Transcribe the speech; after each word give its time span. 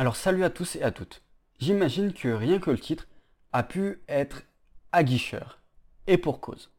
Alors 0.00 0.16
salut 0.16 0.44
à 0.44 0.48
tous 0.48 0.76
et 0.76 0.82
à 0.82 0.92
toutes. 0.92 1.22
J'imagine 1.58 2.14
que 2.14 2.28
rien 2.28 2.58
que 2.58 2.70
le 2.70 2.78
titre 2.78 3.06
a 3.52 3.62
pu 3.62 4.00
être 4.08 4.44
aguicheur. 4.92 5.60
Et 6.06 6.16
pour 6.16 6.40
cause. 6.40 6.72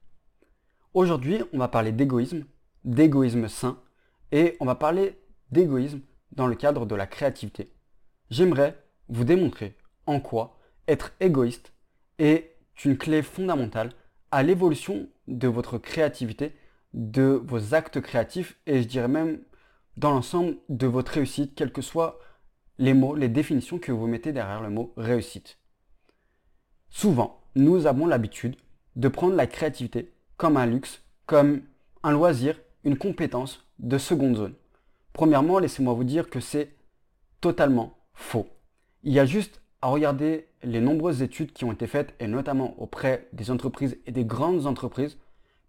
Aujourd'hui, 0.96 1.44
on 1.54 1.60
va 1.60 1.68
parler 1.68 1.92
d'égoïsme, 1.92 2.46
d'égoïsme 2.84 3.48
sain, 3.48 3.80
et 4.32 4.58
on 4.60 4.66
va 4.66 4.74
parler 4.74 5.20
d'égoïsme 5.52 6.00
dans 6.32 6.48
le 6.48 6.56
cadre 6.56 6.88
de 6.88 6.96
la 6.96 7.06
créativité. 7.06 7.72
J'aimerais 8.32 8.84
vous 9.08 9.24
démontrer 9.24 9.78
en 10.08 10.20
quoi 10.20 10.58
être 10.88 11.14
égoïste 11.20 11.74
est 12.18 12.56
une 12.84 12.98
clé 12.98 13.22
fondamentale 13.22 13.92
à 14.32 14.42
l'évolution 14.42 15.08
de 15.28 15.48
votre 15.48 15.78
créativité, 15.78 16.56
de 16.96 17.40
vos 17.46 17.76
actes 17.76 18.02
créatifs 18.02 18.58
et 18.66 18.82
je 18.82 18.88
dirais 18.88 19.08
même 19.08 19.44
dans 19.96 20.10
l'ensemble 20.10 20.58
de 20.70 20.88
votre 20.88 21.12
réussite, 21.12 21.54
quels 21.54 21.72
que 21.72 21.84
soient 21.84 22.18
les 22.82 22.96
mots, 22.96 23.16
les 23.16 23.30
définitions 23.30 23.78
que 23.78 23.92
vous 23.92 24.08
mettez 24.08 24.34
derrière 24.34 24.60
le 24.60 24.72
mot 24.72 24.92
réussite. 24.98 25.60
Souvent, 26.90 27.40
nous 27.56 27.86
avons 27.86 28.08
l'habitude 28.08 28.56
de 28.96 29.08
prendre 29.08 29.36
la 29.36 29.46
créativité 29.46 30.12
comme 30.36 30.58
un 30.58 30.66
luxe, 30.66 31.04
comme 31.28 31.62
un 32.02 32.12
loisir, 32.12 32.60
une 32.84 32.98
compétence 32.98 33.68
de 33.78 34.00
seconde 34.00 34.36
zone. 34.36 34.56
Premièrement, 35.14 35.60
laissez-moi 35.60 35.94
vous 35.94 36.04
dire 36.04 36.28
que 36.28 36.40
c'est 36.40 36.74
totalement 37.40 37.94
faux. 38.16 38.48
Il 39.04 39.14
y 39.14 39.20
a 39.20 39.26
juste 39.26 39.62
à 39.84 39.88
regarder 39.90 40.48
les 40.64 40.82
nombreuses 40.82 41.22
études 41.22 41.54
qui 41.54 41.66
ont 41.66 41.72
été 41.72 41.86
faites, 41.86 42.16
et 42.20 42.28
notamment 42.28 42.74
auprès 42.82 43.28
des 43.32 43.52
entreprises 43.52 43.98
et 44.08 44.12
des 44.12 44.26
grandes 44.26 44.66
entreprises, 44.66 45.20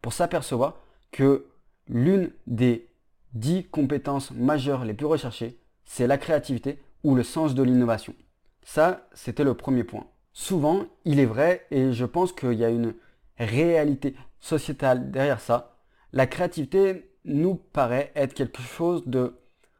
pour 0.01 0.15
s'apercevoir 0.15 0.77
que 1.11 1.47
l'une 1.89 2.31
des 2.47 2.89
dix 3.35 3.65
compétences 3.65 4.31
majeures 4.31 4.87
les 4.87 4.95
plus 4.95 5.07
recherchées, 5.07 5.59
c'est 5.85 6.07
la 6.07 6.17
créativité 6.17 6.79
ou 7.05 7.15
le 7.15 7.23
sens 7.23 7.55
de 7.55 7.63
l'innovation. 7.63 8.15
Ça, 8.63 9.09
c'était 9.13 9.45
le 9.45 9.55
premier 9.55 9.85
point. 9.85 10.07
Souvent, 10.33 10.87
il 11.05 11.21
est 11.21 11.27
vrai, 11.27 11.67
et 11.71 11.93
je 11.93 12.05
pense 12.05 12.33
qu'il 12.33 12.55
y 12.55 12.65
a 12.65 12.71
une 12.71 12.95
réalité 13.39 14.15
sociétale 14.41 15.11
derrière 15.11 15.41
ça, 15.41 15.77
la 16.13 16.27
créativité 16.27 17.11
nous 17.25 17.55
paraît 17.55 18.13
être 18.15 18.35
quelque 18.35 18.63
chose 18.63 19.07
de, 19.07 19.39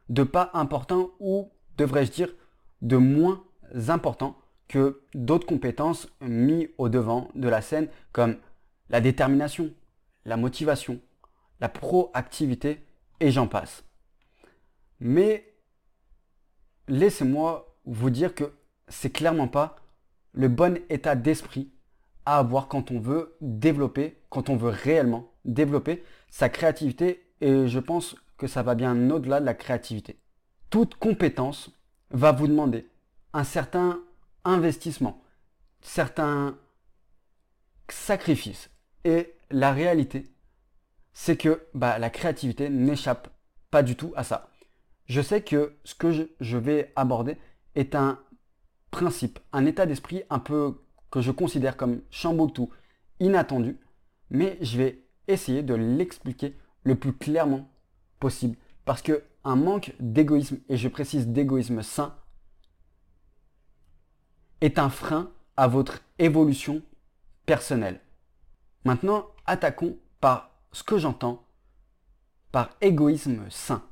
de 0.09 0.23
pas 0.23 0.51
important 0.53 1.11
ou, 1.19 1.51
devrais-je 1.77 2.11
dire, 2.11 2.33
de 2.81 2.97
moins 2.97 3.43
important 3.87 4.37
que 4.67 5.01
d'autres 5.13 5.47
compétences 5.47 6.07
mises 6.21 6.69
au 6.77 6.89
devant 6.89 7.29
de 7.35 7.47
la 7.47 7.61
scène 7.61 7.89
comme 8.11 8.37
la 8.89 9.01
détermination, 9.01 9.71
la 10.25 10.37
motivation, 10.37 10.99
la 11.59 11.69
proactivité 11.69 12.85
et 13.19 13.31
j'en 13.31 13.47
passe. 13.47 13.83
Mais 14.99 15.52
laissez-moi 16.87 17.77
vous 17.85 18.09
dire 18.09 18.35
que 18.35 18.53
c'est 18.87 19.09
clairement 19.09 19.47
pas 19.47 19.77
le 20.33 20.47
bon 20.47 20.79
état 20.89 21.15
d'esprit 21.15 21.71
à 22.25 22.39
avoir 22.39 22.67
quand 22.67 22.91
on 22.91 22.99
veut 22.99 23.35
développer, 23.41 24.21
quand 24.29 24.49
on 24.49 24.55
veut 24.55 24.69
réellement 24.69 25.31
développer 25.45 26.03
sa 26.29 26.49
créativité 26.49 27.27
et 27.41 27.67
je 27.67 27.79
pense 27.79 28.15
que 28.37 28.47
ça 28.47 28.63
va 28.63 28.75
bien 28.75 29.09
au-delà 29.09 29.39
de 29.39 29.45
la 29.45 29.53
créativité. 29.53 30.19
Toute 30.69 30.95
compétence 30.95 31.71
va 32.11 32.31
vous 32.31 32.47
demander 32.47 32.89
un 33.33 33.43
certain 33.43 33.99
investissement, 34.45 35.21
certains 35.81 36.57
sacrifices. 37.89 38.69
Et 39.03 39.35
la 39.51 39.71
réalité, 39.71 40.31
c'est 41.13 41.37
que 41.37 41.67
bah, 41.73 41.99
la 41.99 42.09
créativité 42.09 42.69
n'échappe 42.69 43.29
pas 43.69 43.83
du 43.83 43.95
tout 43.95 44.13
à 44.15 44.23
ça. 44.23 44.49
Je 45.05 45.21
sais 45.21 45.41
que 45.41 45.75
ce 45.83 45.95
que 45.95 46.27
je 46.39 46.57
vais 46.57 46.91
aborder 46.95 47.37
est 47.75 47.95
un 47.95 48.19
principe, 48.91 49.39
un 49.51 49.65
état 49.65 49.85
d'esprit 49.85 50.23
un 50.29 50.39
peu 50.39 50.81
que 51.11 51.21
je 51.21 51.31
considère 51.31 51.77
comme 51.77 52.01
chamboule-tout, 52.09 52.69
inattendu, 53.19 53.79
mais 54.29 54.57
je 54.61 54.77
vais 54.77 55.03
essayer 55.27 55.63
de 55.63 55.73
l'expliquer 55.73 56.55
le 56.83 56.95
plus 56.95 57.13
clairement 57.13 57.69
possible. 58.19 58.57
Parce 58.85 59.01
que 59.01 59.23
un 59.43 59.55
manque 59.55 59.93
d'égoïsme, 59.99 60.59
et 60.69 60.77
je 60.77 60.87
précise 60.87 61.27
d'égoïsme 61.27 61.81
sain, 61.81 62.15
est 64.61 64.79
un 64.79 64.89
frein 64.89 65.31
à 65.57 65.67
votre 65.67 66.01
évolution 66.19 66.81
personnelle. 67.45 67.99
Maintenant, 68.85 69.27
attaquons 69.45 69.97
par 70.21 70.51
ce 70.71 70.83
que 70.83 70.97
j'entends 70.97 71.45
par 72.51 72.69
égoïsme 72.81 73.49
sain. 73.49 73.83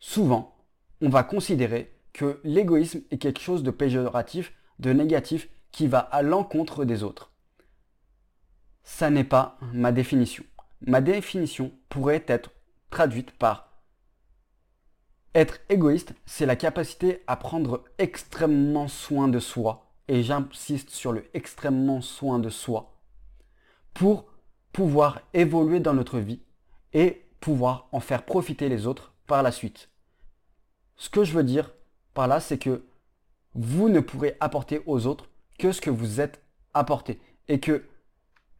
Souvent, 0.00 0.56
on 1.02 1.10
va 1.10 1.22
considérer 1.22 1.94
que 2.12 2.40
l'égoïsme 2.42 3.02
est 3.10 3.18
quelque 3.18 3.40
chose 3.40 3.62
de 3.62 3.70
péjoratif, 3.70 4.52
de 4.78 4.92
négatif, 4.92 5.48
qui 5.70 5.86
va 5.86 5.98
à 5.98 6.22
l'encontre 6.22 6.84
des 6.84 7.02
autres. 7.04 7.30
Ça 8.82 9.10
n'est 9.10 9.24
pas 9.24 9.58
ma 9.72 9.92
définition. 9.92 10.42
Ma 10.86 11.00
définition 11.00 11.70
pourrait 11.88 12.24
être 12.26 12.50
traduite 12.90 13.30
par 13.32 13.70
être 15.34 15.60
égoïste, 15.68 16.12
c'est 16.26 16.46
la 16.46 16.56
capacité 16.56 17.22
à 17.28 17.36
prendre 17.36 17.84
extrêmement 17.98 18.88
soin 18.88 19.28
de 19.28 19.38
soi 19.38 19.92
et 20.08 20.24
j'insiste 20.24 20.90
sur 20.90 21.12
le 21.12 21.24
extrêmement 21.34 22.00
soin 22.00 22.40
de 22.40 22.48
soi, 22.48 22.96
pour 23.94 24.24
pouvoir 24.72 25.20
évoluer 25.32 25.78
dans 25.78 25.94
notre 25.94 26.18
vie 26.18 26.40
et 26.92 27.26
pouvoir 27.38 27.88
en 27.92 28.00
faire 28.00 28.24
profiter 28.24 28.68
les 28.68 28.88
autres 28.88 29.12
par 29.30 29.44
la 29.44 29.52
suite. 29.52 29.88
Ce 30.96 31.08
que 31.08 31.22
je 31.22 31.32
veux 31.34 31.44
dire 31.44 31.70
par 32.14 32.26
là, 32.26 32.40
c'est 32.40 32.58
que 32.58 32.82
vous 33.54 33.88
ne 33.88 34.00
pourrez 34.00 34.36
apporter 34.40 34.82
aux 34.86 35.06
autres 35.06 35.28
que 35.56 35.70
ce 35.70 35.80
que 35.80 35.88
vous 35.88 36.20
êtes 36.20 36.42
apporté. 36.74 37.20
Et 37.46 37.60
que 37.60 37.84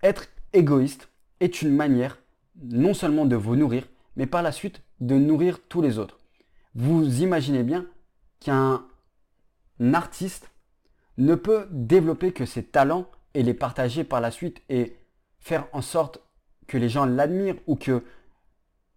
être 0.01 0.29
égoïste 0.53 1.09
est 1.41 1.61
une 1.61 1.75
manière 1.75 2.19
non 2.63 2.95
seulement 2.95 3.27
de 3.27 3.35
vous 3.35 3.57
nourrir, 3.57 3.83
mais 4.15 4.27
par 4.27 4.43
la 4.43 4.53
suite 4.53 4.81
de 5.01 5.17
nourrir 5.17 5.59
tous 5.69 5.83
les 5.83 5.99
autres. 5.99 6.21
Vous 6.77 7.21
imaginez 7.21 7.65
bien 7.65 7.87
qu'un 8.39 8.85
artiste 9.93 10.53
ne 11.19 11.35
peut 11.35 11.67
développer 11.73 12.33
que 12.33 12.47
ses 12.47 12.63
talents 12.63 13.11
et 13.35 13.43
les 13.43 13.55
partager 13.55 14.05
par 14.05 14.21
la 14.21 14.31
suite 14.31 14.63
et 14.69 14.97
faire 15.41 15.67
en 15.73 15.83
sorte 15.83 16.21
que 16.69 16.79
les 16.79 16.89
gens 16.89 17.07
l'admirent 17.07 17.59
ou 17.67 17.75
que 17.75 18.05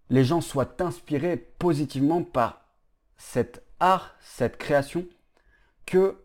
les 0.09 0.24
gens 0.24 0.41
soient 0.41 0.81
inspirés 0.81 1.38
positivement 1.38 2.24
par 2.24 2.66
cet 3.18 3.64
art, 3.80 4.16
cette 4.19 4.58
création, 4.58 5.06
que 5.86 6.18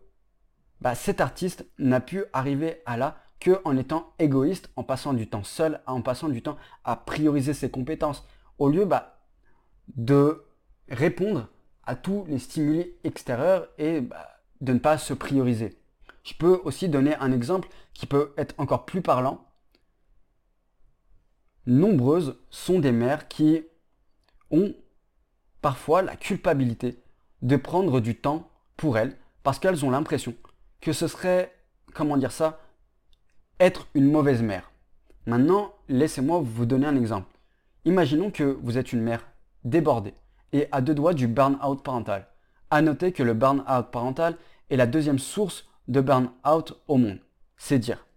bah, 0.81 0.95
cet 0.95 1.21
artiste 1.21 1.65
n'a 1.77 1.99
pu 1.99 2.23
arriver 2.33 2.81
à 2.85 2.97
là 2.97 3.17
que 3.39 3.61
en 3.63 3.77
étant 3.77 4.13
égoïste, 4.19 4.69
en 4.75 4.83
passant 4.83 5.13
du 5.13 5.29
temps 5.29 5.43
seul, 5.43 5.81
en 5.87 6.01
passant 6.01 6.29
du 6.29 6.41
temps 6.41 6.57
à 6.83 6.95
prioriser 6.95 7.53
ses 7.53 7.69
compétences, 7.69 8.25
au 8.57 8.69
lieu 8.69 8.85
bah, 8.85 9.19
de 9.95 10.43
répondre 10.89 11.47
à 11.83 11.95
tous 11.95 12.25
les 12.27 12.39
stimuli 12.39 12.93
extérieurs 13.03 13.67
et 13.77 14.01
bah, 14.01 14.29
de 14.61 14.73
ne 14.73 14.79
pas 14.79 14.97
se 14.97 15.13
prioriser. 15.13 15.79
Je 16.23 16.33
peux 16.33 16.61
aussi 16.63 16.89
donner 16.89 17.15
un 17.15 17.31
exemple 17.31 17.69
qui 17.93 18.05
peut 18.05 18.33
être 18.37 18.55
encore 18.57 18.85
plus 18.85 19.01
parlant. 19.01 19.48
Nombreuses 21.69 22.35
sont 22.49 22.79
des 22.79 22.91
mères 22.91 23.27
qui 23.27 23.61
ont 24.49 24.73
parfois 25.61 26.01
la 26.01 26.15
culpabilité 26.15 26.97
de 27.43 27.57
prendre 27.57 27.99
du 27.99 28.15
temps 28.15 28.49
pour 28.75 28.97
elles 28.97 29.15
parce 29.43 29.59
qu'elles 29.59 29.85
ont 29.85 29.91
l'impression 29.91 30.33
que 30.81 30.93
ce 30.93 31.07
serait, 31.07 31.53
comment 31.93 32.17
dire 32.17 32.31
ça, 32.31 32.59
être 33.59 33.87
une 33.93 34.09
mauvaise 34.09 34.41
mère. 34.41 34.71
Maintenant, 35.27 35.75
laissez-moi 35.89 36.41
vous 36.43 36.65
donner 36.65 36.87
un 36.87 36.95
exemple. 36.95 37.37
Imaginons 37.85 38.31
que 38.31 38.57
vous 38.63 38.79
êtes 38.79 38.91
une 38.91 39.03
mère 39.03 39.27
débordée 39.63 40.15
et 40.53 40.67
à 40.71 40.81
deux 40.81 40.95
doigts 40.95 41.13
du 41.13 41.27
burn-out 41.27 41.83
parental. 41.83 42.25
À 42.71 42.81
noter 42.81 43.11
que 43.11 43.21
le 43.21 43.35
burn-out 43.35 43.91
parental 43.91 44.37
est 44.71 44.75
la 44.75 44.87
deuxième 44.87 45.19
source 45.19 45.67
de 45.87 46.01
burn-out 46.01 46.81
au 46.87 46.97
monde. 46.97 47.19
C'est 47.57 47.77
dire. 47.77 48.07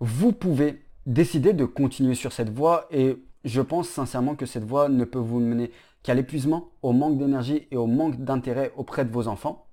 Vous 0.00 0.32
pouvez 0.32 0.81
décider 1.06 1.52
de 1.52 1.64
continuer 1.64 2.14
sur 2.14 2.32
cette 2.32 2.50
voie 2.50 2.86
et 2.90 3.16
je 3.44 3.60
pense 3.60 3.88
sincèrement 3.88 4.36
que 4.36 4.46
cette 4.46 4.64
voie 4.64 4.88
ne 4.88 5.04
peut 5.04 5.18
vous 5.18 5.40
mener 5.40 5.70
qu'à 6.02 6.14
l'épuisement, 6.14 6.70
au 6.82 6.92
manque 6.92 7.18
d'énergie 7.18 7.66
et 7.70 7.76
au 7.76 7.86
manque 7.86 8.22
d'intérêt 8.22 8.72
auprès 8.76 9.04
de 9.04 9.12
vos 9.12 9.28
enfants. 9.28 9.66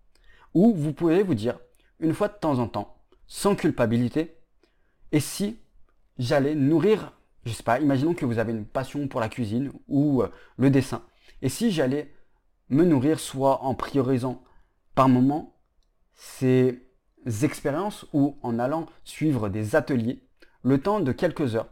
Ou 0.53 0.73
vous 0.75 0.93
pouvez 0.93 1.23
vous 1.23 1.35
dire, 1.35 1.59
une 1.99 2.13
fois 2.13 2.27
de 2.27 2.37
temps 2.39 2.59
en 2.59 2.67
temps, 2.67 2.97
sans 3.27 3.55
culpabilité, 3.55 4.35
et 5.11 5.19
si 5.19 5.59
j'allais 6.17 6.55
nourrir, 6.55 7.13
je 7.45 7.51
sais 7.51 7.63
pas, 7.63 7.79
imaginons 7.79 8.13
que 8.13 8.25
vous 8.25 8.39
avez 8.39 8.51
une 8.51 8.65
passion 8.65 9.07
pour 9.07 9.19
la 9.19 9.29
cuisine 9.29 9.71
ou 9.87 10.21
euh, 10.21 10.29
le 10.57 10.69
dessin, 10.69 11.03
et 11.41 11.49
si 11.49 11.71
j'allais 11.71 12.13
me 12.69 12.83
nourrir 12.83 13.19
soit 13.19 13.63
en 13.63 13.73
priorisant 13.73 14.43
par 14.95 15.09
moment 15.09 15.55
ces 16.15 16.83
expériences 17.43 18.05
ou 18.13 18.37
en 18.41 18.59
allant 18.59 18.85
suivre 19.03 19.49
des 19.49 19.75
ateliers 19.75 20.21
le 20.63 20.81
temps 20.81 20.99
de 20.99 21.11
quelques 21.11 21.55
heures 21.55 21.69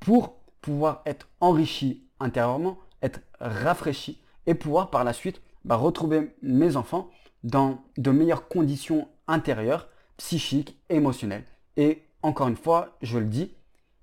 pour 0.00 0.36
pouvoir 0.60 1.02
être 1.06 1.28
enrichi 1.40 2.06
intérieurement, 2.20 2.78
être 3.02 3.20
rafraîchi 3.40 4.20
et 4.46 4.54
pouvoir 4.54 4.90
par 4.90 5.04
la 5.04 5.12
suite 5.12 5.40
bah, 5.64 5.76
retrouver 5.76 6.34
mes 6.42 6.76
enfants 6.76 7.10
dans 7.42 7.82
de 7.96 8.10
meilleures 8.10 8.48
conditions 8.48 9.08
intérieures, 9.28 9.88
psychiques, 10.16 10.78
émotionnelles. 10.88 11.44
Et 11.76 12.02
encore 12.22 12.48
une 12.48 12.56
fois, 12.56 12.96
je 13.02 13.18
le 13.18 13.26
dis, 13.26 13.52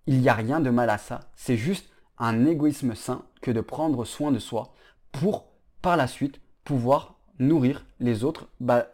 il 0.08 0.20
n'y 0.20 0.30
a 0.30 0.34
rien 0.34 0.60
de 0.60 0.70
mal 0.70 0.90
à 0.90 0.98
ça. 0.98 1.32
C'est 1.36 1.58
juste 1.58 1.90
un 2.18 2.46
égoïsme 2.46 2.96
sain 2.96 3.24
que 3.42 3.52
de 3.52 3.62
prendre 3.62 4.06
soin 4.06 4.32
de 4.32 4.40
soi 4.40 4.74
pour, 5.12 5.46
par 5.82 5.98
la 5.98 6.08
suite, 6.08 6.40
pouvoir 6.64 7.16
nourrir 7.40 7.86
les 8.00 8.24
autres 8.24 8.48
bah, 8.60 8.88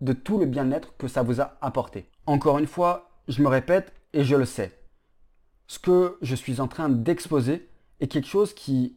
de 0.00 0.12
tout 0.12 0.38
le 0.38 0.46
bien-être 0.46 0.96
que 0.96 1.08
ça 1.08 1.22
vous 1.22 1.40
a 1.40 1.56
apporté. 1.60 2.08
Encore 2.26 2.58
une 2.58 2.66
fois, 2.66 3.10
je 3.28 3.42
me 3.42 3.48
répète 3.48 3.92
et 4.12 4.24
je 4.24 4.36
le 4.36 4.44
sais. 4.44 4.78
Ce 5.66 5.78
que 5.78 6.18
je 6.20 6.34
suis 6.34 6.60
en 6.60 6.68
train 6.68 6.88
d'exposer 6.88 7.68
est 8.00 8.08
quelque 8.08 8.28
chose 8.28 8.54
qui 8.54 8.96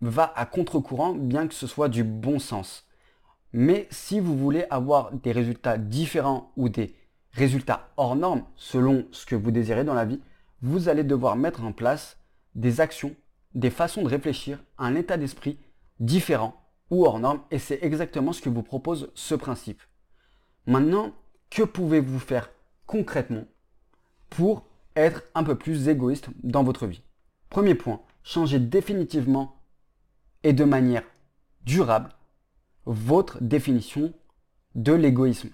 va 0.00 0.32
à 0.36 0.46
contre-courant, 0.46 1.14
bien 1.14 1.48
que 1.48 1.54
ce 1.54 1.66
soit 1.66 1.88
du 1.88 2.04
bon 2.04 2.38
sens. 2.38 2.86
Mais 3.52 3.88
si 3.90 4.20
vous 4.20 4.36
voulez 4.36 4.64
avoir 4.70 5.12
des 5.12 5.32
résultats 5.32 5.78
différents 5.78 6.52
ou 6.56 6.68
des 6.68 6.94
résultats 7.32 7.90
hors 7.96 8.16
normes, 8.16 8.44
selon 8.56 9.06
ce 9.10 9.26
que 9.26 9.34
vous 9.34 9.50
désirez 9.50 9.84
dans 9.84 9.94
la 9.94 10.04
vie, 10.04 10.20
vous 10.62 10.88
allez 10.88 11.04
devoir 11.04 11.36
mettre 11.36 11.64
en 11.64 11.72
place 11.72 12.18
des 12.54 12.80
actions, 12.80 13.14
des 13.54 13.70
façons 13.70 14.02
de 14.02 14.08
réfléchir, 14.08 14.62
un 14.76 14.94
état 14.94 15.16
d'esprit 15.16 15.58
différent 16.00 16.54
ou 16.90 17.04
hors 17.04 17.18
normes, 17.18 17.42
et 17.50 17.58
c'est 17.58 17.82
exactement 17.82 18.32
ce 18.32 18.40
que 18.40 18.48
vous 18.48 18.62
propose 18.62 19.10
ce 19.14 19.34
principe. 19.34 19.82
Maintenant, 20.66 21.12
que 21.50 21.62
pouvez-vous 21.62 22.18
faire 22.18 22.50
concrètement 22.86 23.44
pour 24.38 24.68
être 24.94 25.24
un 25.34 25.42
peu 25.42 25.56
plus 25.56 25.88
égoïste 25.88 26.28
dans 26.44 26.62
votre 26.62 26.86
vie 26.86 27.02
Premier 27.50 27.74
point, 27.74 28.02
changez 28.22 28.60
définitivement 28.60 29.60
et 30.44 30.52
de 30.52 30.62
manière 30.62 31.02
durable 31.64 32.10
votre 32.84 33.42
définition 33.42 34.12
de 34.76 34.92
l'égoïsme. 34.92 35.50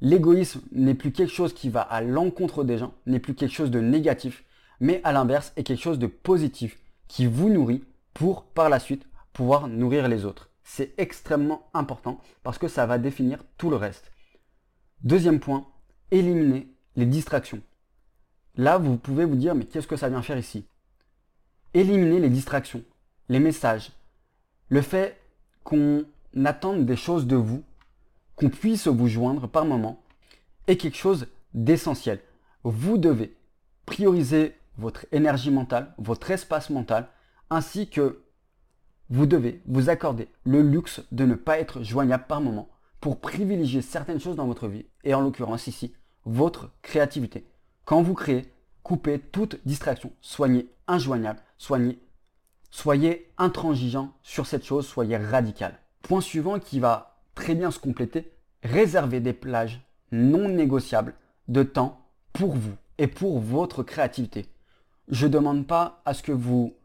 L'égoïsme 0.00 0.60
n'est 0.72 0.96
plus 0.96 1.12
quelque 1.12 1.32
chose 1.32 1.54
qui 1.54 1.68
va 1.68 1.82
à 1.82 2.00
l'encontre 2.00 2.64
des 2.64 2.78
gens, 2.78 2.94
n'est 3.06 3.20
plus 3.20 3.36
quelque 3.36 3.54
chose 3.54 3.70
de 3.70 3.78
négatif, 3.78 4.42
mais 4.80 5.00
à 5.04 5.12
l'inverse 5.12 5.52
est 5.54 5.62
quelque 5.62 5.80
chose 5.80 6.00
de 6.00 6.08
positif 6.08 6.80
qui 7.06 7.26
vous 7.26 7.48
nourrit 7.48 7.84
pour 8.12 8.42
par 8.42 8.68
la 8.68 8.80
suite 8.80 9.06
pouvoir 9.32 9.68
nourrir 9.68 10.08
les 10.08 10.24
autres. 10.24 10.50
C'est 10.64 10.98
extrêmement 10.98 11.70
important 11.74 12.18
parce 12.42 12.58
que 12.58 12.66
ça 12.66 12.86
va 12.86 12.98
définir 12.98 13.44
tout 13.56 13.70
le 13.70 13.76
reste. 13.76 14.10
Deuxième 15.04 15.38
point, 15.38 15.68
éliminer 16.10 16.74
les 16.96 17.06
distractions. 17.06 17.62
Là, 18.60 18.76
vous 18.76 18.98
pouvez 18.98 19.24
vous 19.24 19.36
dire, 19.36 19.54
mais 19.54 19.64
qu'est-ce 19.64 19.86
que 19.86 19.96
ça 19.96 20.10
vient 20.10 20.20
faire 20.20 20.36
ici? 20.36 20.66
Éliminer 21.72 22.20
les 22.20 22.28
distractions, 22.28 22.84
les 23.30 23.40
messages, 23.40 23.90
le 24.68 24.82
fait 24.82 25.18
qu'on 25.64 26.04
attende 26.44 26.84
des 26.84 26.96
choses 26.96 27.26
de 27.26 27.36
vous, 27.36 27.64
qu'on 28.36 28.50
puisse 28.50 28.86
vous 28.86 29.08
joindre 29.08 29.48
par 29.48 29.64
moment, 29.64 30.02
est 30.66 30.76
quelque 30.76 30.98
chose 30.98 31.28
d'essentiel. 31.54 32.20
Vous 32.62 32.98
devez 32.98 33.34
prioriser 33.86 34.54
votre 34.76 35.06
énergie 35.10 35.50
mentale, 35.50 35.94
votre 35.96 36.30
espace 36.30 36.68
mental, 36.68 37.08
ainsi 37.48 37.88
que 37.88 38.20
vous 39.08 39.24
devez 39.24 39.62
vous 39.64 39.88
accorder 39.88 40.28
le 40.44 40.60
luxe 40.60 41.00
de 41.12 41.24
ne 41.24 41.34
pas 41.34 41.58
être 41.58 41.82
joignable 41.82 42.26
par 42.28 42.42
moment 42.42 42.68
pour 43.00 43.20
privilégier 43.20 43.80
certaines 43.80 44.20
choses 44.20 44.36
dans 44.36 44.46
votre 44.46 44.68
vie, 44.68 44.84
et 45.02 45.14
en 45.14 45.22
l'occurrence 45.22 45.66
ici, 45.66 45.94
votre 46.26 46.70
créativité. 46.82 47.46
Quand 47.90 48.02
vous 48.02 48.14
créez, 48.14 48.44
coupez 48.84 49.18
toute 49.18 49.58
distraction, 49.66 50.12
soignez 50.20 50.68
injoignable, 50.86 51.40
soignez, 51.58 51.98
soyez 52.70 53.32
intransigeant 53.36 54.12
sur 54.22 54.46
cette 54.46 54.64
chose, 54.64 54.86
soyez 54.86 55.16
radical. 55.16 55.76
Point 56.02 56.20
suivant 56.20 56.60
qui 56.60 56.78
va 56.78 57.20
très 57.34 57.56
bien 57.56 57.72
se 57.72 57.80
compléter, 57.80 58.30
réservez 58.62 59.18
des 59.18 59.32
plages 59.32 59.80
non 60.12 60.48
négociables 60.48 61.14
de 61.48 61.64
temps 61.64 62.06
pour 62.32 62.54
vous 62.54 62.76
et 62.98 63.08
pour 63.08 63.40
votre 63.40 63.82
créativité. 63.82 64.46
Je 65.08 65.26
ne 65.26 65.32
demande 65.32 65.66
pas 65.66 66.00
à 66.04 66.14
ce 66.14 66.22
que 66.22 66.30
vous 66.30 66.76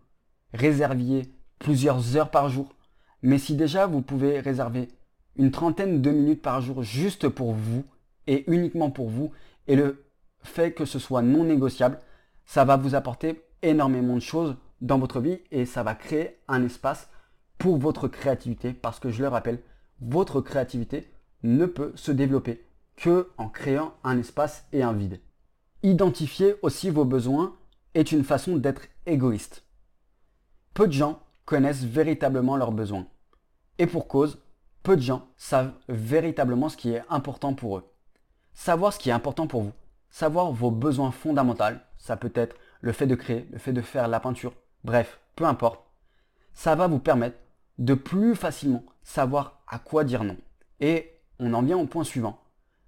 réserviez 0.56 1.32
plusieurs 1.60 2.18
heures 2.18 2.32
par 2.32 2.50
jour, 2.50 2.74
mais 3.22 3.38
si 3.38 3.56
déjà 3.56 3.86
vous 3.86 4.02
pouvez 4.02 4.40
réserver 4.40 4.88
une 5.36 5.52
trentaine 5.52 6.02
de 6.02 6.10
minutes 6.10 6.42
par 6.42 6.62
jour 6.62 6.82
juste 6.82 7.30
pour 7.30 7.54
vous 7.54 7.84
et 8.26 8.44
uniquement 8.52 8.90
pour 8.90 9.08
vous. 9.08 9.30
Et 9.68 9.76
le 9.76 10.05
fait 10.46 10.72
que 10.72 10.86
ce 10.86 11.00
soit 11.00 11.22
non 11.22 11.44
négociable, 11.44 12.00
ça 12.46 12.66
va 12.66 12.78
vous 12.78 12.96
apporter 12.96 13.44
énormément 13.62 14.16
de 14.16 14.22
choses 14.22 14.56
dans 14.82 15.00
votre 15.00 15.20
vie 15.20 15.40
et 15.52 15.66
ça 15.66 15.84
va 15.84 15.96
créer 15.96 16.38
un 16.48 16.64
espace 16.64 17.10
pour 17.58 17.78
votre 17.78 18.08
créativité 18.08 18.74
parce 18.74 19.00
que 19.00 19.10
je 19.10 19.22
le 19.22 19.28
rappelle, 19.28 19.62
votre 20.02 20.42
créativité 20.42 21.12
ne 21.44 21.66
peut 21.66 21.94
se 21.96 22.12
développer 22.12 22.66
que 22.96 23.30
en 23.38 23.50
créant 23.50 23.94
un 24.04 24.18
espace 24.20 24.66
et 24.72 24.84
un 24.84 24.94
vide. 24.94 25.20
Identifier 25.84 26.56
aussi 26.62 26.90
vos 26.90 27.06
besoins 27.06 27.56
est 27.94 28.12
une 28.12 28.24
façon 28.24 28.58
d'être 28.58 28.84
égoïste. 29.06 29.66
Peu 30.74 30.88
de 30.88 30.94
gens 30.94 31.20
connaissent 31.46 31.84
véritablement 31.84 32.58
leurs 32.58 32.72
besoins. 32.72 33.08
Et 33.78 33.88
pour 33.88 34.08
cause, 34.08 34.42
peu 34.84 34.96
de 34.96 35.02
gens 35.02 35.28
savent 35.38 35.74
véritablement 35.88 36.70
ce 36.70 36.78
qui 36.78 36.92
est 36.92 37.04
important 37.10 37.54
pour 37.54 37.78
eux. 37.78 37.84
Savoir 38.54 38.94
ce 38.94 39.00
qui 39.00 39.10
est 39.10 39.14
important 39.14 39.48
pour 39.48 39.62
vous, 39.62 39.74
savoir 40.16 40.54
vos 40.54 40.72
besoins 40.72 41.12
fondamentaux, 41.12 41.78
ça 41.98 42.16
peut 42.16 42.32
être 42.36 42.56
le 42.80 42.94
fait 42.94 43.06
de 43.06 43.16
créer, 43.16 43.50
le 43.52 43.58
fait 43.58 43.74
de 43.74 43.82
faire 43.82 44.08
la 44.08 44.22
peinture, 44.22 44.54
bref, 44.86 45.20
peu 45.36 45.44
importe, 45.44 45.84
ça 46.54 46.74
va 46.74 46.88
vous 46.88 47.00
permettre 47.00 47.38
de 47.80 47.96
plus 47.96 48.34
facilement 48.34 48.86
savoir 49.04 49.62
à 49.68 49.78
quoi 49.78 50.06
dire 50.06 50.24
non. 50.24 50.38
Et 50.80 51.12
on 51.38 51.54
en 51.54 51.62
vient 51.62 51.78
au 51.78 51.86
point 51.86 52.06
suivant. 52.06 52.40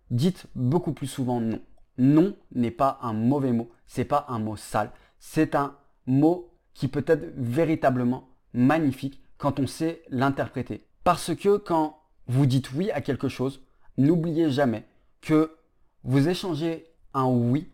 Dites 0.10 0.46
beaucoup 0.56 0.94
plus 0.94 1.08
souvent 1.08 1.42
non. 1.42 1.60
Non 1.98 2.34
n'est 2.54 2.72
pas 2.72 2.98
un 3.02 3.12
mauvais 3.12 3.52
mot, 3.52 3.70
c'est 3.88 4.06
pas 4.06 4.26
un 4.30 4.40
mot 4.40 4.56
sale, 4.56 4.92
c'est 5.20 5.54
un 5.54 5.76
mot 6.06 6.54
qui 6.74 6.88
peut 6.88 7.04
être 7.08 7.34
véritablement 7.36 8.30
magnifique 8.54 9.22
quand 9.38 9.60
on 9.60 9.68
sait 9.68 10.02
l'interpréter. 10.08 10.88
Parce 11.04 11.36
que 11.36 11.58
quand 11.58 12.00
vous 12.28 12.46
dites 12.46 12.72
oui 12.72 12.90
à 12.92 13.02
quelque 13.02 13.28
chose, 13.28 13.66
n'oubliez 13.98 14.50
jamais 14.50 14.86
que 15.20 15.58
vous 16.06 16.30
échangez 16.30 16.86
oui 17.26 17.72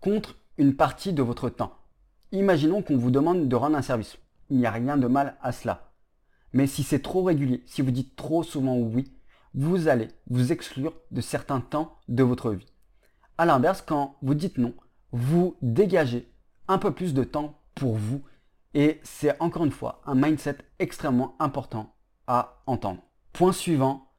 contre 0.00 0.36
une 0.58 0.74
partie 0.74 1.12
de 1.12 1.22
votre 1.22 1.48
temps. 1.48 1.76
Imaginons 2.32 2.82
qu'on 2.82 2.96
vous 2.96 3.10
demande 3.10 3.48
de 3.48 3.56
rendre 3.56 3.76
un 3.76 3.82
service. 3.82 4.18
Il 4.50 4.58
n'y 4.58 4.66
a 4.66 4.70
rien 4.70 4.96
de 4.96 5.06
mal 5.06 5.36
à 5.42 5.52
cela. 5.52 5.92
Mais 6.52 6.66
si 6.66 6.82
c'est 6.82 7.02
trop 7.02 7.22
régulier, 7.22 7.62
si 7.66 7.82
vous 7.82 7.90
dites 7.90 8.16
trop 8.16 8.42
souvent 8.42 8.76
oui, 8.76 9.12
vous 9.54 9.88
allez 9.88 10.08
vous 10.28 10.52
exclure 10.52 10.94
de 11.10 11.20
certains 11.20 11.60
temps 11.60 11.98
de 12.08 12.22
votre 12.22 12.50
vie. 12.50 12.66
A 13.38 13.46
l'inverse, 13.46 13.82
quand 13.82 14.16
vous 14.22 14.34
dites 14.34 14.58
non, 14.58 14.74
vous 15.12 15.56
dégagez 15.62 16.30
un 16.68 16.78
peu 16.78 16.92
plus 16.92 17.14
de 17.14 17.24
temps 17.24 17.60
pour 17.74 17.94
vous 17.94 18.22
et 18.74 19.00
c'est 19.02 19.38
encore 19.40 19.64
une 19.64 19.72
fois 19.72 20.00
un 20.06 20.14
mindset 20.14 20.58
extrêmement 20.78 21.36
important 21.38 21.94
à 22.26 22.62
entendre. 22.66 23.02
Point 23.32 23.52
suivant, 23.52 24.10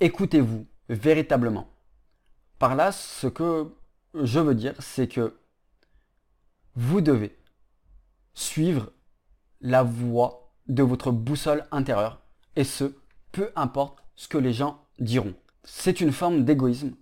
écoutez-vous 0.00 0.66
véritablement. 0.88 1.68
Par 2.58 2.74
là, 2.74 2.90
ce 2.92 3.26
que 3.28 3.72
je 4.14 4.40
veux 4.40 4.54
dire, 4.54 4.74
c'est 4.80 5.08
que 5.08 5.38
vous 6.74 7.00
devez 7.00 7.36
suivre 8.34 8.92
la 9.60 9.82
voie 9.82 10.52
de 10.66 10.82
votre 10.82 11.10
boussole 11.10 11.64
intérieure, 11.70 12.20
et 12.56 12.64
ce, 12.64 12.96
peu 13.32 13.50
importe 13.56 13.98
ce 14.16 14.28
que 14.28 14.38
les 14.38 14.52
gens 14.52 14.84
diront. 14.98 15.34
C'est 15.64 16.00
une 16.00 16.12
forme 16.12 16.44
d'égoïsme, 16.44 16.94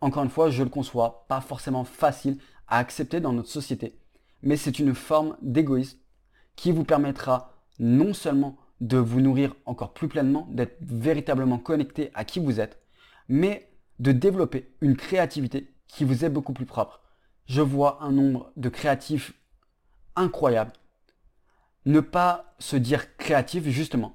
encore 0.00 0.24
une 0.24 0.30
fois, 0.30 0.50
je 0.50 0.62
le 0.62 0.68
conçois, 0.68 1.24
pas 1.28 1.40
forcément 1.40 1.84
facile 1.84 2.38
à 2.66 2.78
accepter 2.78 3.20
dans 3.20 3.32
notre 3.32 3.48
société, 3.48 3.98
mais 4.42 4.56
c'est 4.56 4.78
une 4.78 4.94
forme 4.94 5.36
d'égoïsme 5.42 5.98
qui 6.54 6.70
vous 6.70 6.84
permettra 6.84 7.54
non 7.78 8.12
seulement 8.12 8.56
de 8.80 8.98
vous 8.98 9.20
nourrir 9.20 9.54
encore 9.64 9.92
plus 9.92 10.08
pleinement, 10.08 10.46
d'être 10.50 10.76
véritablement 10.80 11.58
connecté 11.58 12.10
à 12.14 12.24
qui 12.24 12.40
vous 12.40 12.60
êtes, 12.60 12.80
mais 13.28 13.67
de 13.98 14.12
développer 14.12 14.72
une 14.80 14.96
créativité 14.96 15.72
qui 15.86 16.04
vous 16.04 16.24
est 16.24 16.30
beaucoup 16.30 16.52
plus 16.52 16.66
propre. 16.66 17.00
Je 17.46 17.62
vois 17.62 18.02
un 18.02 18.12
nombre 18.12 18.52
de 18.56 18.68
créatifs 18.68 19.32
incroyables 20.16 20.72
ne 21.88 22.00
pas 22.00 22.54
se 22.58 22.76
dire 22.76 23.16
créatifs 23.16 23.66
justement 23.68 24.14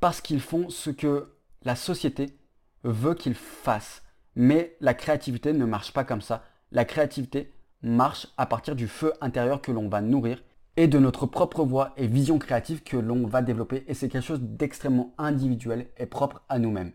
parce 0.00 0.20
qu'ils 0.20 0.40
font 0.40 0.68
ce 0.68 0.90
que 0.90 1.32
la 1.62 1.76
société 1.76 2.36
veut 2.82 3.14
qu'ils 3.14 3.36
fassent. 3.36 4.02
Mais 4.34 4.76
la 4.80 4.94
créativité 4.94 5.52
ne 5.52 5.64
marche 5.64 5.92
pas 5.92 6.04
comme 6.04 6.20
ça. 6.20 6.44
La 6.72 6.84
créativité 6.84 7.52
marche 7.82 8.26
à 8.36 8.46
partir 8.46 8.74
du 8.74 8.88
feu 8.88 9.12
intérieur 9.20 9.62
que 9.62 9.70
l'on 9.70 9.88
va 9.88 10.00
nourrir 10.00 10.42
et 10.76 10.88
de 10.88 10.98
notre 10.98 11.26
propre 11.26 11.64
voix 11.64 11.92
et 11.96 12.08
vision 12.08 12.38
créative 12.40 12.82
que 12.82 12.96
l'on 12.96 13.28
va 13.28 13.42
développer 13.42 13.84
et 13.86 13.94
c'est 13.94 14.08
quelque 14.08 14.26
chose 14.26 14.42
d'extrêmement 14.42 15.14
individuel 15.16 15.86
et 15.96 16.06
propre 16.06 16.42
à 16.48 16.58
nous-mêmes. 16.58 16.92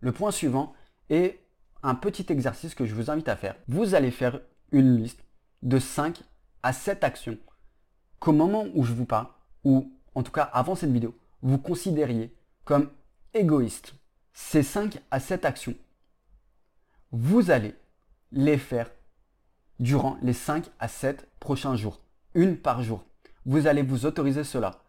Le 0.00 0.10
point 0.10 0.32
suivant 0.32 0.74
est 1.10 1.38
un 1.82 1.94
petit 1.94 2.26
exercice 2.30 2.74
que 2.74 2.86
je 2.86 2.94
vous 2.94 3.10
invite 3.10 3.28
à 3.28 3.36
faire. 3.36 3.56
Vous 3.68 3.94
allez 3.94 4.10
faire 4.10 4.40
une 4.72 4.96
liste 4.96 5.24
de 5.62 5.78
5 5.78 6.22
à 6.62 6.72
7 6.72 7.04
actions 7.04 7.38
qu'au 8.18 8.32
moment 8.32 8.66
où 8.74 8.84
je 8.84 8.92
vous 8.92 9.06
parle, 9.06 9.28
ou 9.64 9.92
en 10.14 10.22
tout 10.22 10.32
cas 10.32 10.42
avant 10.42 10.74
cette 10.74 10.92
vidéo, 10.92 11.16
vous 11.42 11.58
considériez 11.58 12.34
comme 12.64 12.90
égoïste. 13.34 13.94
ces 14.32 14.62
5 14.62 15.00
à 15.10 15.20
7 15.20 15.44
actions, 15.44 15.74
vous 17.12 17.50
allez 17.50 17.74
les 18.32 18.58
faire 18.58 18.90
durant 19.80 20.18
les 20.22 20.32
5 20.32 20.70
à 20.78 20.88
7 20.88 21.28
prochains 21.40 21.76
jours, 21.76 22.00
une 22.34 22.56
par 22.56 22.82
jour. 22.82 23.04
Vous 23.46 23.66
allez 23.66 23.82
vous 23.82 24.06
autoriser 24.06 24.44
cela. 24.44 24.82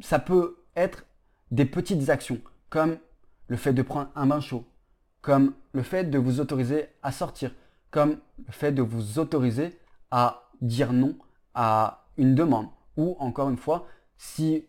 Ça 0.00 0.18
peut 0.18 0.64
être 0.74 1.04
des 1.50 1.66
petites 1.66 2.08
actions 2.08 2.40
comme 2.70 2.98
le 3.48 3.56
fait 3.56 3.72
de 3.72 3.82
prendre 3.82 4.10
un 4.14 4.26
bain 4.26 4.40
chaud, 4.40 4.64
comme 5.26 5.54
le 5.72 5.82
fait 5.82 6.04
de 6.04 6.18
vous 6.18 6.38
autoriser 6.38 6.86
à 7.02 7.10
sortir, 7.10 7.52
comme 7.90 8.18
le 8.46 8.52
fait 8.52 8.70
de 8.70 8.80
vous 8.80 9.18
autoriser 9.18 9.76
à 10.12 10.52
dire 10.60 10.92
non 10.92 11.18
à 11.52 12.06
une 12.16 12.36
demande, 12.36 12.68
ou 12.96 13.16
encore 13.18 13.50
une 13.50 13.56
fois, 13.56 13.88
si 14.18 14.66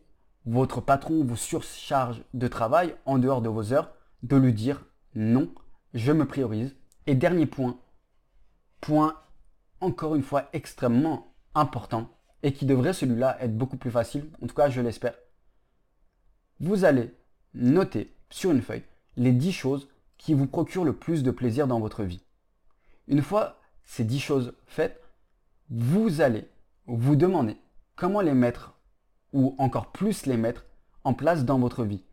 votre 0.47 0.81
patron 0.81 1.23
vous 1.23 1.35
surcharge 1.35 2.23
de 2.33 2.47
travail 2.47 2.95
en 3.05 3.19
dehors 3.19 3.43
de 3.43 3.49
vos 3.49 3.71
heures, 3.71 3.91
de 4.23 4.35
lui 4.35 4.51
dire 4.51 4.83
non, 5.13 5.47
je 5.93 6.11
me 6.11 6.25
priorise. 6.25 6.75
Et 7.05 7.13
dernier 7.13 7.45
point, 7.45 7.77
point 8.81 9.13
encore 9.79 10.15
une 10.15 10.23
fois 10.23 10.49
extrêmement 10.53 11.35
important 11.53 12.09
et 12.41 12.51
qui 12.51 12.65
devrait 12.65 12.93
celui-là 12.93 13.37
être 13.41 13.55
beaucoup 13.55 13.77
plus 13.77 13.91
facile, 13.91 14.25
en 14.41 14.47
tout 14.47 14.55
cas 14.55 14.71
je 14.71 14.81
l'espère. 14.81 15.13
Vous 16.59 16.83
allez 16.83 17.13
noter 17.53 18.11
sur 18.31 18.49
une 18.49 18.63
feuille 18.63 18.85
les 19.17 19.31
10 19.31 19.51
choses 19.51 19.87
qui 20.17 20.33
vous 20.33 20.47
procurent 20.47 20.85
le 20.85 20.95
plus 20.95 21.23
de 21.23 21.31
plaisir 21.31 21.67
dans 21.67 21.79
votre 21.79 22.03
vie. 22.03 22.23
Une 23.07 23.21
fois 23.21 23.59
ces 23.85 24.03
10 24.03 24.19
choses 24.19 24.53
faites, 24.65 25.01
vous 25.69 26.21
allez 26.21 26.47
vous 26.85 27.15
demander 27.15 27.57
comment 27.95 28.21
les 28.21 28.33
mettre 28.33 28.73
ou 29.33 29.55
encore 29.57 29.91
plus 29.91 30.25
les 30.25 30.37
mettre 30.37 30.65
en 31.03 31.13
place 31.13 31.45
dans 31.45 31.59
votre 31.59 31.83
vie. 31.83 32.03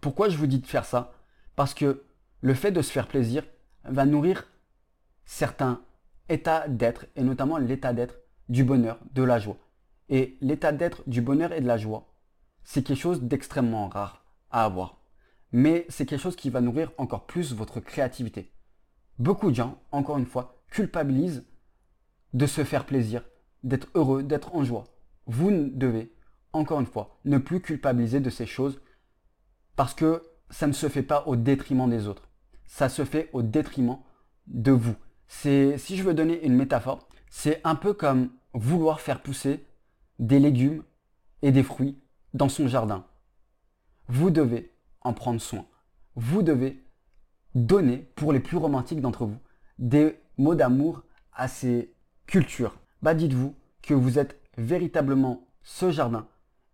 Pourquoi 0.00 0.28
je 0.28 0.36
vous 0.36 0.46
dis 0.46 0.58
de 0.58 0.66
faire 0.66 0.84
ça? 0.84 1.12
Parce 1.56 1.74
que 1.74 2.04
le 2.40 2.54
fait 2.54 2.72
de 2.72 2.82
se 2.82 2.92
faire 2.92 3.08
plaisir 3.08 3.44
va 3.84 4.04
nourrir 4.04 4.46
certains 5.24 5.80
états 6.28 6.68
d'être 6.68 7.06
et 7.16 7.22
notamment 7.22 7.58
l'état 7.58 7.92
d'être 7.92 8.16
du 8.48 8.64
bonheur, 8.64 8.98
de 9.12 9.22
la 9.22 9.38
joie. 9.38 9.56
Et 10.10 10.36
l'état 10.40 10.72
d'être 10.72 11.02
du 11.06 11.22
bonheur 11.22 11.52
et 11.52 11.60
de 11.60 11.66
la 11.66 11.78
joie, 11.78 12.06
c'est 12.62 12.82
quelque 12.82 13.00
chose 13.00 13.22
d'extrêmement 13.22 13.88
rare 13.88 14.24
à 14.50 14.64
avoir. 14.64 14.98
Mais 15.56 15.86
c'est 15.88 16.04
quelque 16.04 16.20
chose 16.20 16.34
qui 16.34 16.50
va 16.50 16.60
nourrir 16.60 16.90
encore 16.98 17.26
plus 17.26 17.54
votre 17.54 17.78
créativité. 17.78 18.50
Beaucoup 19.20 19.52
de 19.52 19.54
gens, 19.54 19.80
encore 19.92 20.18
une 20.18 20.26
fois, 20.26 20.60
culpabilisent 20.68 21.44
de 22.32 22.46
se 22.46 22.64
faire 22.64 22.84
plaisir, 22.84 23.22
d'être 23.62 23.86
heureux, 23.94 24.24
d'être 24.24 24.56
en 24.56 24.64
joie. 24.64 24.82
Vous 25.26 25.52
devez, 25.52 26.12
encore 26.52 26.80
une 26.80 26.86
fois, 26.86 27.20
ne 27.24 27.38
plus 27.38 27.60
culpabiliser 27.60 28.18
de 28.18 28.30
ces 28.30 28.46
choses 28.46 28.80
parce 29.76 29.94
que 29.94 30.24
ça 30.50 30.66
ne 30.66 30.72
se 30.72 30.88
fait 30.88 31.04
pas 31.04 31.22
au 31.28 31.36
détriment 31.36 31.88
des 31.88 32.08
autres. 32.08 32.28
Ça 32.66 32.88
se 32.88 33.04
fait 33.04 33.30
au 33.32 33.42
détriment 33.42 34.00
de 34.48 34.72
vous. 34.72 34.96
C'est, 35.28 35.78
si 35.78 35.96
je 35.96 36.02
veux 36.02 36.14
donner 36.14 36.44
une 36.44 36.56
métaphore, 36.56 37.06
c'est 37.30 37.60
un 37.62 37.76
peu 37.76 37.94
comme 37.94 38.30
vouloir 38.54 39.00
faire 39.00 39.22
pousser 39.22 39.64
des 40.18 40.40
légumes 40.40 40.82
et 41.42 41.52
des 41.52 41.62
fruits 41.62 41.96
dans 42.32 42.48
son 42.48 42.66
jardin. 42.66 43.06
Vous 44.08 44.30
devez 44.30 44.73
en 45.04 45.12
prendre 45.12 45.40
soin. 45.40 45.66
Vous 46.16 46.42
devez 46.42 46.82
donner, 47.54 47.98
pour 48.16 48.32
les 48.32 48.40
plus 48.40 48.56
romantiques 48.56 49.00
d'entre 49.00 49.26
vous, 49.26 49.38
des 49.78 50.18
mots 50.38 50.54
d'amour 50.54 51.02
à 51.32 51.48
ces 51.48 51.94
cultures. 52.26 52.76
Bah 53.02 53.14
dites-vous 53.14 53.54
que 53.82 53.94
vous 53.94 54.18
êtes 54.18 54.40
véritablement 54.56 55.46
ce 55.62 55.90
jardin 55.90 56.26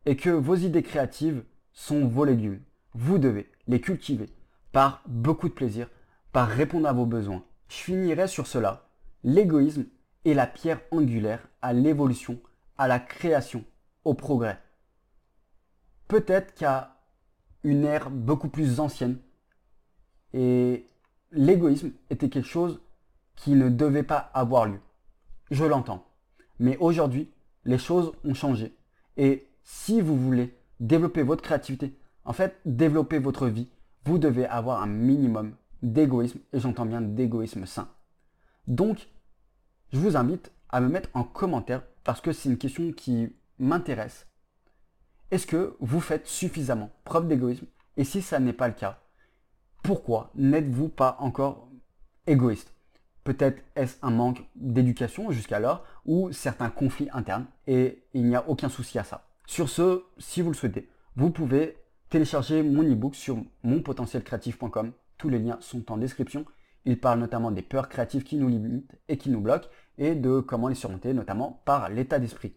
et 0.06 0.16
que 0.16 0.30
vos 0.30 0.54
idées 0.54 0.82
créatives 0.82 1.44
sont 1.72 2.06
vos 2.06 2.24
légumes. 2.24 2.62
Vous 2.94 3.18
devez 3.18 3.50
les 3.66 3.80
cultiver 3.80 4.28
par 4.72 5.02
beaucoup 5.06 5.48
de 5.48 5.54
plaisir, 5.54 5.88
par 6.32 6.48
répondre 6.48 6.88
à 6.88 6.92
vos 6.92 7.06
besoins. 7.06 7.44
Je 7.68 7.76
finirai 7.76 8.28
sur 8.28 8.46
cela. 8.46 8.88
L'égoïsme 9.24 9.86
est 10.24 10.34
la 10.34 10.46
pierre 10.46 10.80
angulaire 10.90 11.46
à 11.62 11.72
l'évolution, 11.72 12.40
à 12.78 12.88
la 12.88 12.98
création, 12.98 13.64
au 14.04 14.14
progrès. 14.14 14.60
Peut-être 16.08 16.54
qu'à 16.54 16.99
une 17.62 17.84
ère 17.84 18.10
beaucoup 18.10 18.48
plus 18.48 18.80
ancienne, 18.80 19.18
et 20.32 20.86
l'égoïsme 21.32 21.92
était 22.08 22.28
quelque 22.28 22.48
chose 22.48 22.80
qui 23.36 23.52
ne 23.52 23.68
devait 23.68 24.02
pas 24.02 24.30
avoir 24.34 24.66
lieu. 24.66 24.80
Je 25.50 25.64
l'entends. 25.64 26.06
Mais 26.58 26.76
aujourd'hui, 26.76 27.30
les 27.64 27.78
choses 27.78 28.12
ont 28.24 28.34
changé. 28.34 28.74
Et 29.16 29.48
si 29.62 30.00
vous 30.00 30.16
voulez 30.16 30.56
développer 30.78 31.22
votre 31.22 31.42
créativité, 31.42 31.96
en 32.24 32.32
fait, 32.32 32.60
développer 32.64 33.18
votre 33.18 33.48
vie, 33.48 33.68
vous 34.04 34.18
devez 34.18 34.46
avoir 34.46 34.82
un 34.82 34.86
minimum 34.86 35.54
d'égoïsme, 35.82 36.38
et 36.52 36.60
j'entends 36.60 36.86
bien 36.86 37.00
d'égoïsme 37.00 37.66
sain. 37.66 37.88
Donc, 38.66 39.08
je 39.92 39.98
vous 39.98 40.16
invite 40.16 40.52
à 40.68 40.80
me 40.80 40.88
mettre 40.88 41.08
en 41.14 41.24
commentaire, 41.24 41.82
parce 42.04 42.20
que 42.20 42.32
c'est 42.32 42.48
une 42.48 42.58
question 42.58 42.92
qui 42.92 43.34
m'intéresse. 43.58 44.26
Est-ce 45.30 45.46
que 45.46 45.76
vous 45.78 46.00
faites 46.00 46.26
suffisamment 46.26 46.90
preuve 47.04 47.28
d'égoïsme? 47.28 47.66
Et 47.96 48.02
si 48.04 48.20
ça 48.20 48.40
n'est 48.40 48.52
pas 48.52 48.66
le 48.66 48.74
cas, 48.74 48.98
pourquoi 49.82 50.32
n'êtes-vous 50.34 50.88
pas 50.88 51.16
encore 51.20 51.68
égoïste? 52.26 52.74
Peut-être 53.22 53.62
est-ce 53.76 53.96
un 54.02 54.10
manque 54.10 54.42
d'éducation 54.56 55.30
jusqu'alors 55.30 55.84
ou 56.04 56.32
certains 56.32 56.70
conflits 56.70 57.08
internes 57.12 57.46
et 57.68 58.02
il 58.12 58.26
n'y 58.26 58.34
a 58.34 58.48
aucun 58.48 58.68
souci 58.68 58.98
à 58.98 59.04
ça. 59.04 59.28
Sur 59.46 59.68
ce, 59.68 60.02
si 60.18 60.42
vous 60.42 60.50
le 60.50 60.56
souhaitez, 60.56 60.88
vous 61.14 61.30
pouvez 61.30 61.76
télécharger 62.08 62.64
mon 62.64 62.82
e-book 62.82 63.14
sur 63.14 63.38
monpotentielcreatif.com. 63.62 64.92
Tous 65.16 65.28
les 65.28 65.38
liens 65.38 65.58
sont 65.60 65.92
en 65.92 65.96
description. 65.96 66.44
Il 66.86 66.98
parle 66.98 67.20
notamment 67.20 67.52
des 67.52 67.62
peurs 67.62 67.88
créatives 67.88 68.24
qui 68.24 68.36
nous 68.36 68.48
limitent 68.48 68.96
et 69.08 69.16
qui 69.16 69.30
nous 69.30 69.40
bloquent 69.40 69.68
et 69.96 70.16
de 70.16 70.40
comment 70.40 70.66
les 70.66 70.74
surmonter, 70.74 71.14
notamment 71.14 71.62
par 71.64 71.88
l'état 71.88 72.18
d'esprit. 72.18 72.54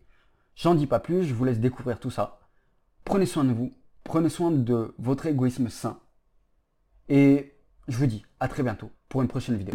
J'en 0.55 0.73
dis 0.73 0.87
pas 0.87 0.99
plus, 0.99 1.23
je 1.23 1.33
vous 1.33 1.45
laisse 1.45 1.59
découvrir 1.59 1.99
tout 1.99 2.09
ça. 2.09 2.39
Prenez 3.05 3.25
soin 3.25 3.43
de 3.43 3.53
vous, 3.53 3.73
prenez 4.03 4.29
soin 4.29 4.51
de 4.51 4.93
votre 4.97 5.25
égoïsme 5.25 5.69
sain. 5.69 5.99
Et 7.09 7.53
je 7.87 7.97
vous 7.97 8.05
dis 8.05 8.25
à 8.39 8.47
très 8.47 8.63
bientôt 8.63 8.91
pour 9.09 9.21
une 9.21 9.27
prochaine 9.27 9.57
vidéo. 9.57 9.71